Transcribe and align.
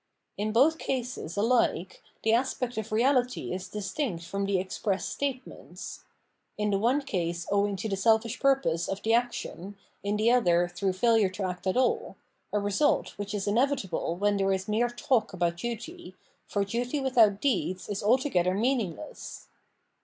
In 0.35 0.51
both 0.51 0.79
cases 0.79 1.37
alike 1.37 2.01
the 2.23 2.33
aspect 2.33 2.75
of 2.79 2.89
reahty 2.89 3.53
is 3.53 3.67
distinct 3.69 4.23
from 4.23 4.47
the 4.47 4.57
express 4.57 5.05
statements— 5.05 6.05
^in 6.59 6.71
the 6.71 6.79
one 6.79 7.03
case 7.03 7.45
owing 7.51 7.75
to 7.75 7.87
the 7.87 7.95
selfish 7.95 8.39
purpose 8.39 8.87
of 8.89 9.03
the 9.03 9.13
action, 9.13 9.77
in 10.01 10.17
the 10.17 10.31
other 10.31 10.67
through 10.67 10.93
failure 10.93 11.29
to 11.29 11.43
act 11.43 11.67
at 11.67 11.77
all, 11.77 12.15
a 12.51 12.57
result 12.57 13.09
which 13.19 13.35
is 13.35 13.47
inevitable 13.47 14.15
when 14.15 14.37
there 14.37 14.51
is 14.51 14.67
mere 14.67 14.89
talk 14.89 15.33
about 15.33 15.57
duty, 15.57 16.15
for 16.47 16.65
duty 16.65 16.99
without 16.99 17.39
deeds 17.39 17.87
is 17.87 18.01
altogether 18.01 18.55
meaningless. 18.55 19.49